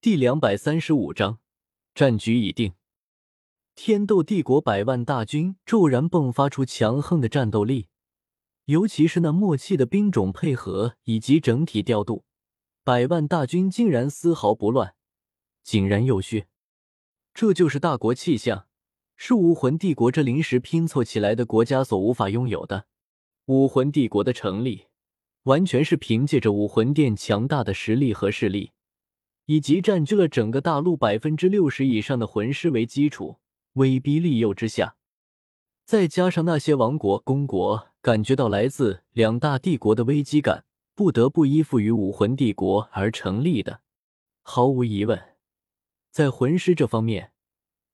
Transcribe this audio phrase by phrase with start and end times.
[0.00, 1.40] 第两百三十五章，
[1.92, 2.74] 战局已定。
[3.74, 7.88] 天斗帝国百万大军骤然迸发出强横的战斗力，
[8.66, 12.24] 尤其是那默契的兵种配合以及整体调度，
[12.84, 14.94] 百万大军竟然丝毫不乱，
[15.64, 16.44] 井然有序。
[17.34, 18.68] 这就是大国气象，
[19.16, 22.86] 是武魂帝国这临时拼凑起来的国家所无法拥有的。
[23.46, 24.84] 武魂帝国的成立，
[25.42, 28.70] 完全是凭借着武魂殿强大的实力和势力。
[29.48, 33.38] 以及占据了整个大陆百分之六十以上的魂师为基础，
[33.72, 34.96] 威逼利诱之下，
[35.86, 43.80] 再加上那些王国、公国感觉到来自两大帝国的危机感，不得不依附于武魂帝国而成立的。
[44.42, 45.18] 毫无疑问，
[46.10, 47.32] 在魂师这方面，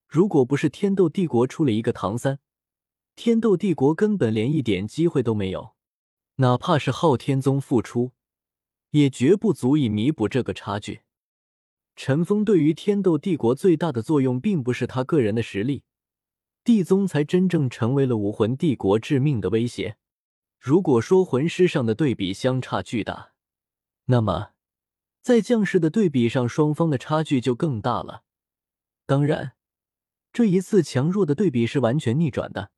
[0.09, 2.41] 如果不是天斗帝国出了一个唐三，
[3.15, 5.75] 天斗帝国根本连一点机会都没有。
[6.39, 8.11] 哪怕是昊天宗复出，
[8.91, 11.03] 也绝不足以弥补这个差距。
[11.97, 15.85] 陈峰对于天斗帝国最大的作用，并不是他个人的实力，
[16.65, 19.97] 帝宗才真正成为了武魂帝国致命的威胁。
[20.59, 23.33] 如果说魂师上的对比相差巨大，
[24.07, 24.53] 那么
[25.23, 28.25] 在将士的对比上，双方的差距就更大了。
[29.07, 29.53] 当然，
[30.33, 32.71] 这一次强弱的对比是完全逆转的。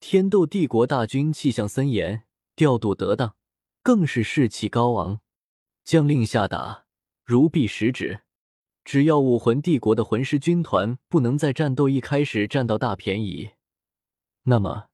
[0.00, 3.36] 天斗帝国大军气象森严，调度得当，
[3.82, 5.20] 更是士气高昂，
[5.84, 6.87] 将令下达。
[7.28, 8.22] 如臂使指，
[8.86, 13.50] 只要武魂帝国的魂师军团不能在战斗一开始占到大便宜，
[14.44, 14.86] 那么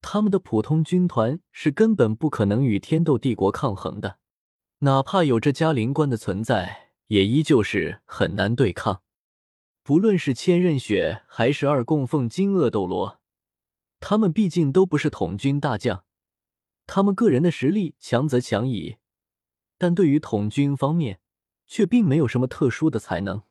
[0.00, 4.18] 他们的普通军团是根本不可能与天斗帝国抗衡的。
[4.80, 9.02] 哪怕有着嘉陵关的存在，也依旧是很难对抗。
[9.84, 13.20] 不论是千仞雪还是二供奉金鳄斗罗，
[14.00, 16.02] 他们毕竟都不是统军大将，
[16.88, 18.96] 他们个人的实力强则强矣，
[19.78, 21.20] 但对于统军方面，
[21.72, 23.44] 却并没有什么特殊的才能，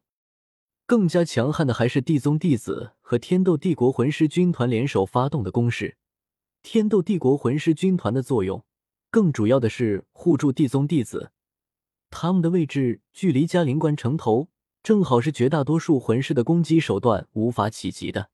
[0.86, 5.98] 更加强悍的还是地宗弟子和天斗帝国魂师军团联手发动的攻势。
[6.62, 8.64] 天斗帝国魂师军团的作用，
[9.10, 11.32] 更主要的是护住地宗弟子，
[12.12, 14.50] 他们的位置距离嘉陵关城头，
[14.84, 18.30] 正好是绝大多数魂师的攻击手段无法企及的。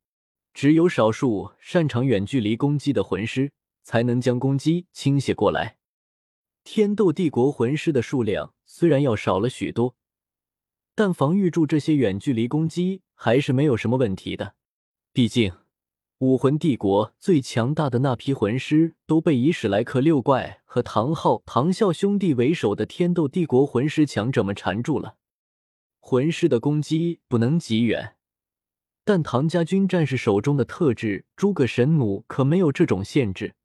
[0.54, 5.78] 只有少数擅长远距离攻击的魂师，才能将攻击倾斜过来。
[6.70, 9.96] 天斗帝国魂师的数量虽然要少了许多，
[10.94, 14.56] 但防御住这些远距离攻击还是没有什么问题的。
[15.14, 15.54] 毕竟，
[16.18, 25.16] 武魂帝国最强大的那批魂师都被以史莱克六怪和唐昊、唐啸兄弟为首的天斗帝国魂师强者们缠住了。
[26.02, 28.18] 魂师的攻击不能极远，
[29.06, 33.56] 但唐家军战士手中的特制诸葛神弩可没有这种限制。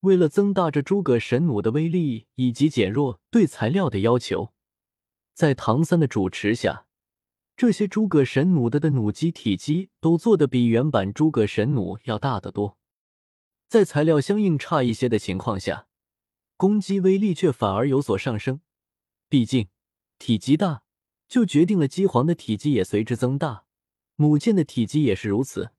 [0.00, 4.52] 为了增大这诸葛神弩的威力，以及减弱对材料的要求，
[5.34, 6.86] 在唐三的主持下，
[7.56, 12.78] 这些诸葛神弩的的弩机体积都做得比原版诸葛神弩要大得多。
[13.68, 15.88] 在材料相应差一些的情况下，
[16.56, 18.60] 攻击威力却反而有所上升。
[19.28, 19.68] 毕竟
[20.18, 20.82] 体积大，
[21.28, 23.64] 就决定了机皇的体积也随之增大，
[24.16, 25.72] 弩箭的体积也是如此。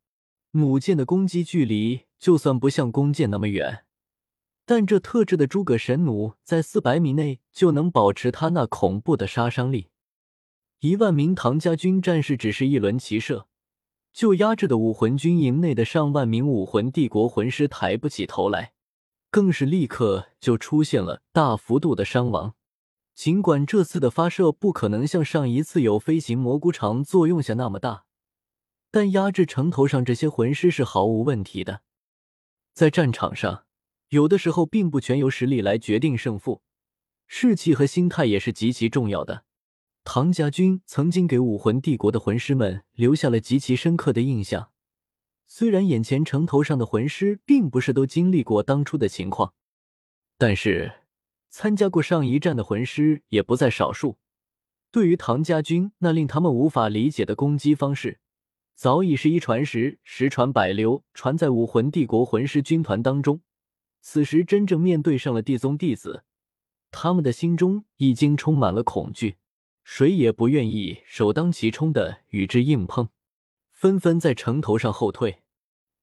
[0.51, 3.85] 弩箭的攻击距离就算不像弓箭那么远。
[4.69, 9.87] 但这特制的诸葛神弩在四百米内就能保持他那恐怖的杀伤力，
[10.81, 13.47] 一万名唐家军战士只是一轮齐射，
[14.13, 18.73] 就压制的武魂军营内的上万名武魂帝国魂师抬不起头来，
[19.31, 22.53] 更是立刻就出现了大幅度的伤亡。
[23.15, 28.03] 尽管这次的发射不可能像上一次有飞行蘑菇肠作用下那么大，
[28.91, 31.81] 但压制城头上这些魂师是毫无问题的。
[32.75, 33.63] 在战场上。
[34.09, 36.61] 有的时候，并不全由实力来决定胜负，
[37.27, 39.45] 士气和心态也是极其重要的。
[40.03, 44.71] 唐家军曾经给武魂帝国的魂师们留下了极其深刻的印象。
[45.45, 49.53] 虽然眼前城头上的魂师并不是都经历过当初的情况，
[50.37, 51.01] 但是
[51.49, 54.17] 参加过上一战的魂师也不在少数。
[54.91, 58.19] 对于唐家军那令他们无法理解的攻击方式，
[58.73, 63.41] 早已是一传十，十传百，流传在武魂帝国魂师军团当中。
[64.01, 66.23] 此时真正面对上了地宗弟子，
[66.91, 69.37] 他们的心中已经充满了恐惧，
[69.83, 73.09] 谁也不愿意首当其冲的与之硬碰，
[73.71, 75.43] 纷纷在城头上后退，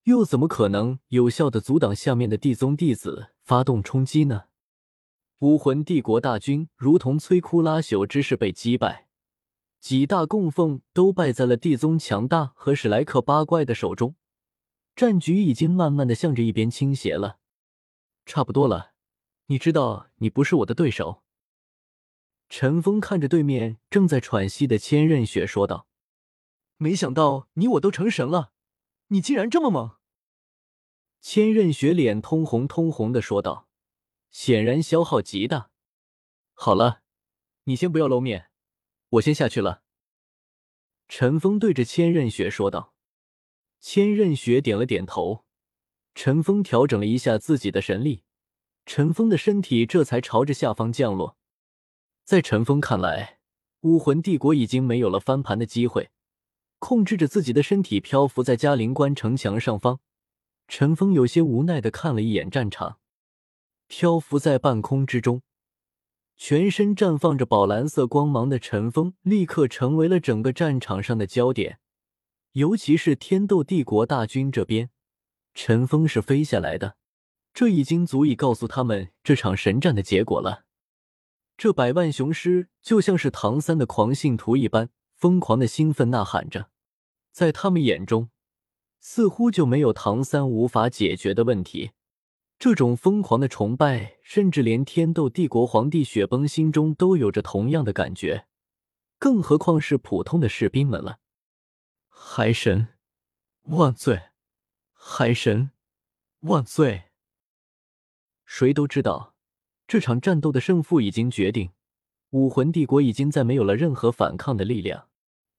[0.03, 4.45] 又怎么可能有效的阻挡下面的地宗弟子发动冲击呢？
[5.39, 9.07] 武魂帝国大军如同摧枯拉朽之势被击败，
[9.79, 14.15] 几大供奉都败在了地宗强大和史莱克八怪的手中，
[14.95, 17.37] 战局已经慢慢的向着一边倾斜了。
[18.27, 18.91] 差不多了，
[19.45, 21.23] 你知道你不是我的对手。
[22.49, 25.87] 陈峰看着对面正在喘息的千仞雪说道
[26.75, 28.51] ：“没想到你我都成神了，
[29.07, 29.95] 你竟然这么猛！”
[31.21, 33.69] 千仞雪脸通红通红的说道，
[34.29, 35.71] 显然消耗极大。
[36.53, 37.03] 好了，
[37.63, 38.51] 你先不要露面，
[39.11, 39.83] 我先下去了。
[41.07, 42.93] 陈峰对着千仞雪说道。
[43.79, 45.46] 千仞雪点了点头。
[46.19, 48.23] 陈峰调整了一下自己的神力，
[48.87, 51.37] 陈峰的身体这才朝着下方降落。
[52.23, 53.37] 在陈峰看来，
[53.81, 56.09] 武魂帝国已经没有了翻盘的机会，
[56.79, 59.99] 控制着自己的身体漂浮在嘉陵关城墙上方。
[60.67, 62.97] 陈峰有些无奈的看了一眼战场，
[63.85, 65.43] 漂浮在半空之中，
[66.35, 71.77] 全身绽放着宝蓝色光芒的陈峰，立刻成为了整个战场上的焦点。
[72.53, 74.89] 尤其是天斗帝国大军这边。
[75.59, 76.97] 陈峰是飞下来的，
[77.51, 80.65] 这已经足以告诉他们这场神战的结果了。
[81.57, 86.69] 这百万雄师就像是唐三的狂信徒一般，疯狂的兴奋呐喊着，
[87.31, 88.29] 在他们眼中，
[88.99, 91.89] 似乎就没有唐三无法解决的问题。
[92.59, 98.45] 这种疯狂的崇拜，甚至连天斗帝国皇帝雪崩心中都有着同样的感觉，
[99.17, 101.17] 更何况是普通的士兵们了。
[102.09, 102.89] 海神
[103.63, 104.21] 万岁！
[104.99, 105.71] 海神
[106.41, 107.03] 万岁！
[108.45, 109.35] 谁都知道，
[109.87, 111.71] 这场战斗的胜负已经决定，
[112.31, 115.07] 武魂帝国已经再没有了任何反抗的力量。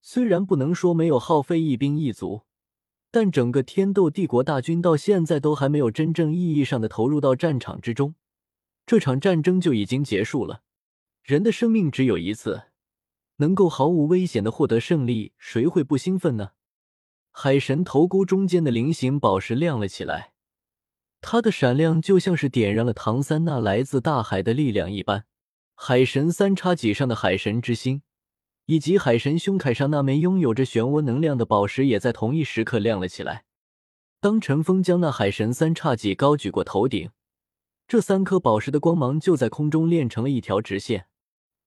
[0.02, 2.42] 虽然不能说没有耗费一兵一卒，
[3.10, 8.16] 但整个天斗帝国大军到现在都还没有真正意义上的投入到战场之中，
[8.84, 10.62] 这场战争就已经结束了。
[11.22, 12.64] 人的生命只有一次，
[13.36, 16.50] 能够毫无危险的获得胜利，谁会不兴奋呢？
[17.40, 20.32] 海神头箍中间的菱形宝石亮了起来，
[21.20, 25.24] 它的闪亮就像是点燃了唐三那来自大海的力量一般。
[25.76, 28.02] 海神三叉戟上的海神之心，
[28.66, 33.44] 以及海神胸铠上那枚拥有着漩涡能量的宝石，也在同一时刻亮了起来。
[34.20, 37.10] 当陈峰将那海神三叉戟高举过头顶，
[37.86, 41.06] 这三颗宝石的光芒就在空中练成了一条直线，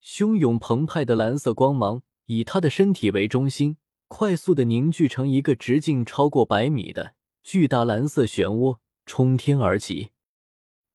[0.03, 3.77] 汹涌澎湃的蓝色光芒以他的身体为中心。
[4.13, 10.11] 快速的凝聚成一个直径超过百米的巨大蓝色漩涡，冲天而起。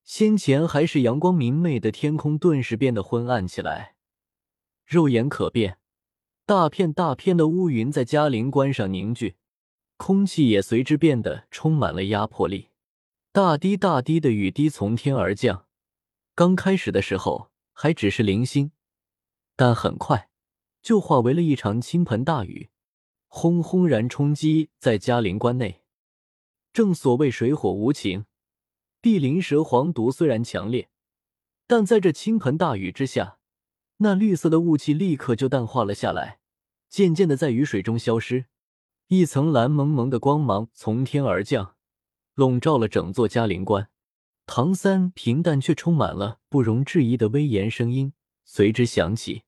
[0.04, 3.94] 先前还是阳光明媚的天空，顿时变得昏暗起来，
[4.84, 5.78] 肉眼可辨，
[6.44, 9.36] 大片大片的乌云在嘉陵关上凝聚，
[9.96, 12.68] 空气也随之变得充满了压迫力。
[13.32, 15.64] 大滴大滴的雨滴从天而降，
[16.34, 18.72] 刚开始的时候还只是零星，
[19.56, 20.28] 但很快
[20.82, 22.68] 就化为了一场倾盆大雨。
[23.28, 25.82] 轰轰然冲击在嘉陵关内。
[26.72, 28.26] 正所谓水火无情，
[29.00, 30.90] 碧鳞蛇黄毒虽然强烈，
[31.66, 33.38] 但在这倾盆大雨之下，
[33.98, 36.40] 那绿色的雾气立刻就淡化了下来，
[36.88, 38.46] 渐渐的在雨水中消失。
[39.08, 41.76] 一层蓝蒙蒙的光芒从天而降，
[42.34, 43.88] 笼罩了整座嘉陵关。
[44.46, 48.12] 唐三平淡却充满了不容置疑的威严声音
[48.44, 49.42] 随之响起：“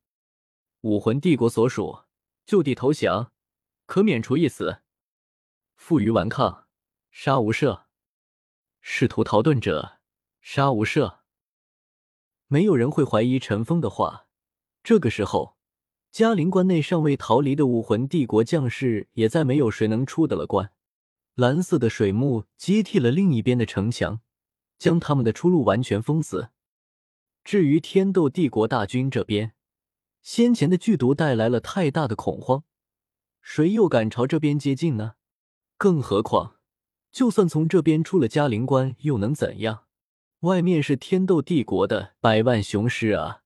[0.83, 2.01] 武魂帝国所属，
[2.47, 3.33] 就地投降。”
[3.89, 4.83] 可免除一死，
[5.75, 6.67] 负隅顽抗，
[7.11, 7.85] 杀无赦；
[8.83, 10.01] 试图逃遁者，
[10.43, 11.21] 杀无赦。
[12.49, 14.27] 没有人会怀疑陈峰的话。
[14.85, 15.57] 这个时候，
[16.11, 20.71] 嘉陵关内尚未逃离的武魂帝国将士，也再没有谁能出得了关。
[21.35, 24.21] 蓝色的水幕接替了另一边的城墙，
[24.79, 26.51] 将他们的出路完全封死。
[27.43, 29.55] 至于天斗帝国大军这边，
[30.21, 32.65] 先前的剧毒带来了太大的恐慌。
[33.51, 35.15] 谁又敢朝这边接近呢？
[35.79, 36.57] 更何况，
[37.11, 39.85] 就算从这边出了嘉陵关，又能怎样？
[40.41, 43.41] 外面是天斗帝国的百万雄师啊！